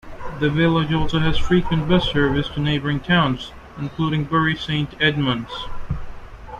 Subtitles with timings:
[0.39, 5.51] The village also has frequent bus service to neighbouring towns, including Bury Saint Edmunds.